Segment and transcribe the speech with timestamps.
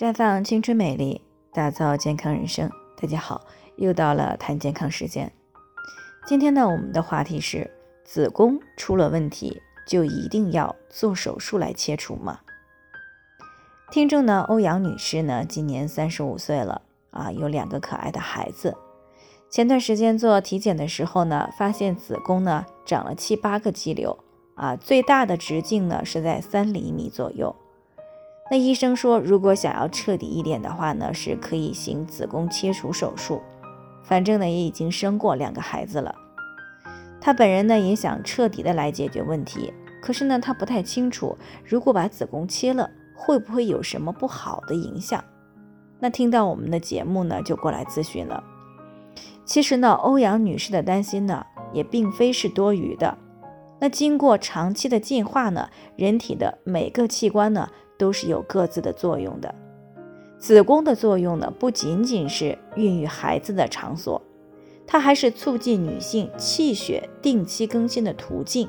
[0.00, 1.20] 绽放青春美丽，
[1.52, 2.70] 打造健康人生。
[2.98, 3.44] 大家好，
[3.76, 5.30] 又到了谈健康时间。
[6.26, 7.70] 今天呢，我们的话题是：
[8.02, 12.40] 子宫出了问题，就一定要做手术来切除吗？
[13.90, 16.80] 听众呢，欧阳女士呢，今年三十五岁了
[17.10, 18.78] 啊，有两个可爱的孩子。
[19.50, 24.18] 前段时间做体检的时候呢，发现子宫呢长了七八个肌瘤
[24.54, 27.54] 啊，最大的直径呢是在三厘米左右。
[28.50, 33.40] 那医生说，如果想要彻底一点的话呢，是可以行子宫切除手术。
[34.02, 36.12] 反正呢，也已经生过两个孩子了。
[37.20, 39.72] 他本人呢也想彻底的来解决问题，
[40.02, 45.22] 可是呢，他不太清楚，如果把子宫切了，会不会有什么不好的影响？
[46.00, 48.42] 那听到我们的节目呢，就过来咨询了。
[49.44, 53.16] 其实呢，欧阳女士的担心呢，也并非是多余的。
[53.78, 57.68] 那经过长期的进化呢，人体的每个器官呢。
[58.00, 59.54] 都是有各自的作用的。
[60.38, 64.22] 子宫的作用呢，不仅仅是孕育孩子的场所，
[64.86, 68.66] 它还是促进女性气血定期更新的途径，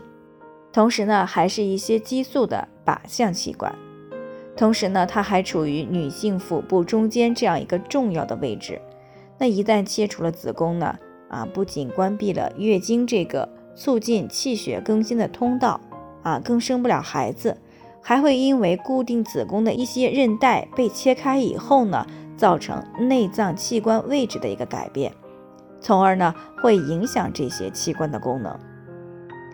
[0.74, 3.74] 同时呢，还是一些激素的靶向器官。
[4.58, 8.82] 同时呢，它还处于女性腹部中间这样一个重要的位置。
[9.38, 15.80] 那一旦切除了子宫呢，啊，不仅关闭了月经这个促进气血更新的通道，
[16.22, 17.58] 啊，更生不了孩子。
[18.02, 25.14] 还会因为固定子宫的一些韧带被切开以后呢，造成内脏器官位置的一个改变，
[25.80, 28.58] 从而呢会影响这些器官的功能。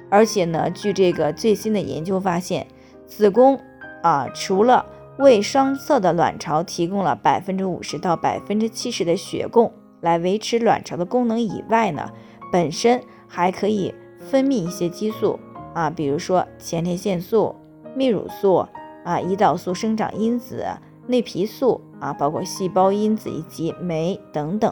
[0.09, 2.65] 而且呢，据这个最新的研究发现，
[3.05, 3.59] 子宫
[4.01, 4.85] 啊除了
[5.19, 12.09] 为双侧的卵巢提供了百分之五十到百分之七十的血供来维持卵巢的功能以外呢，
[12.51, 15.37] 本身还可以分泌一些激素
[15.73, 17.53] 啊，比如说前列腺素。
[17.97, 18.57] 泌乳素
[19.03, 20.63] 啊，胰岛素生长因子、
[21.07, 24.71] 内皮素啊，包括细胞因子以及酶等等，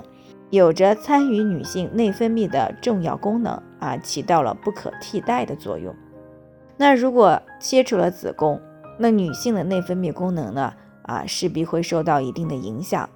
[0.52, 5.96] 有着参与女性内分泌的重要功能啊，起到了不可替代的作用。
[6.78, 8.62] 那如果切除了子宫，
[9.00, 13.10] 那女性的内分泌功能呢啊，势必会受到一定的影响，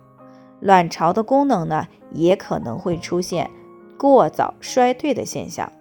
[0.59, 3.51] 卵巢的功能呢也可能会出现
[3.97, 5.71] 过早衰退的现象。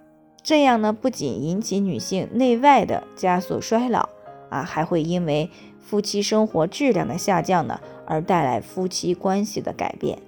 [0.43, 4.09] 这样呢，不仅引起女性内外的加速衰老。
[4.49, 5.51] 啊，还会因为
[5.81, 10.19] 夫妻生活质量的下降呢，而带来夫妻关系的改变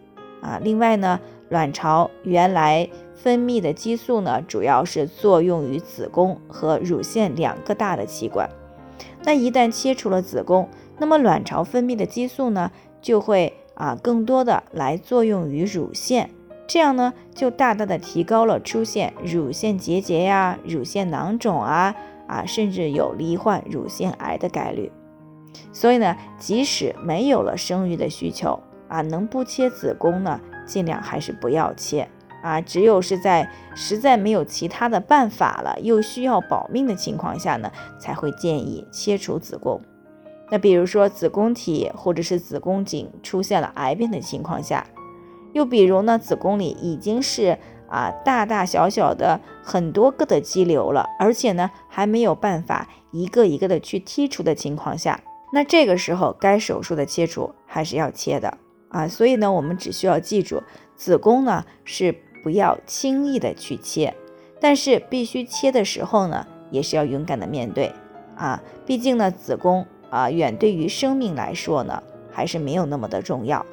[0.40, 0.60] 啊。
[0.62, 8.48] 另外呢，卵巢原来分泌的激素呢，主要是作用于子宫和乳腺两个大的器官。
[9.24, 12.70] 那一旦切除了子宫，那么卵巢分泌的激素呢，
[13.02, 16.30] 就会啊更多的来作用于乳腺，
[16.66, 21.94] 这样呢，就大大的提高了出现乳腺结节呀、乳腺囊肿啊。
[22.30, 24.92] 啊，甚至有罹患乳腺癌的概率。
[25.72, 32.08] 所以呢，即使没有了生育的需求啊，能不切子宫呢，尽量还是不要切
[32.40, 32.60] 啊。
[32.60, 39.80] 只有是在实在没有其他的办法了，又需要保命的情况下呢，才会建议切除子宫。
[40.50, 44.86] 那比如说子宫体或者是子宫颈出现了癌变的情况下，
[45.52, 47.58] 又比如呢，子宫里已经是。
[47.90, 55.20] 啊，大大小小的很多个的肌瘤了，而且呢还没有办法一个一个的去剔除的情况下，
[55.52, 58.56] 那这个时候该手术的切除还是要切的
[58.88, 59.08] 啊。
[59.08, 60.62] 所以呢，我们只需要记住，
[60.94, 62.14] 子宫呢是
[62.44, 64.14] 不要轻易的去切，
[64.60, 67.92] 但是必须切的时候呢，也是要勇敢的面对
[68.36, 68.62] 啊。
[68.86, 73.66] 毕竟呢，子宫啊远对于生命来说呢，还是没有那么的重要。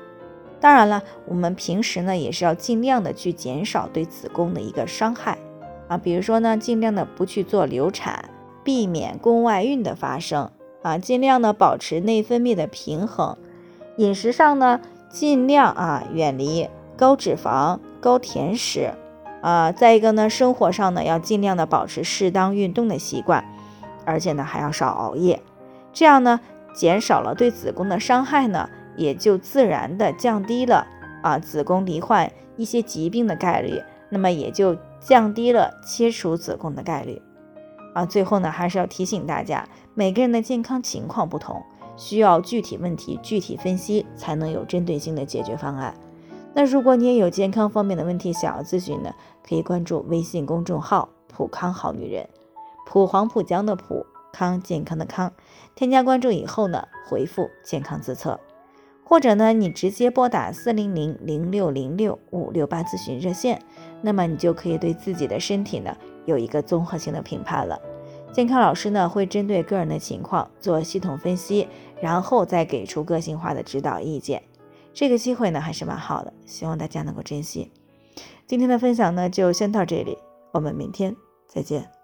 [0.59, 5.37] 当然了，我们平时呢也是要尽量的去减少对子宫的一个伤害。
[5.87, 8.29] 啊，比如说呢，尽量的不去做流产，
[8.63, 10.49] 避免宫外孕的发生。
[10.81, 13.37] 啊，尽量的保持内分泌的平衡，
[13.97, 14.79] 饮食上呢
[15.09, 18.93] 尽量啊远离高脂肪、高甜食。
[19.41, 23.45] 啊，再一个呢，生活上呢要尽量的保持适当运动的习惯，
[24.05, 25.41] 而且呢还要少熬夜，
[25.93, 26.39] 这样呢
[26.73, 28.69] 减少了对子宫的伤害呢。
[28.97, 30.85] 也就自然的降低了
[31.23, 37.21] 啊子宫罹患一些疾病的概率，那么也就降低了切除子宫的概率
[37.93, 38.05] 啊。
[38.05, 41.61] 最后呢，还是要提醒大家，每个人的健康情况不同，
[41.95, 45.93] 需要具体问题具体分析，才能有针对性的解决方案。
[46.53, 49.13] 那如果你也有健康方面的问题想要咨询呢，
[49.47, 52.27] 可以关注微信公众号“普康好女人”，
[52.87, 55.31] 普黄浦江的普康健康的康，
[55.75, 58.39] 添加关注以后呢，回复健康自测。
[59.09, 63.61] 或者呢，你直接拨打四零零零六零六五六八咨询热线，
[64.01, 65.95] 那么你就可以对自己的身体呢
[66.25, 67.79] 有一个综合性的评判了。
[68.33, 71.69] 健康老师呢会针对个人的情况做系统分析，
[72.01, 74.43] 然后再给出个性化的指导意见。
[74.93, 77.71] 这个机会呢还是蛮好的，希望大家能够珍惜。
[78.45, 80.17] 今天的分享呢就先到这里，
[80.51, 81.15] 我们明天
[81.47, 81.96] 再见。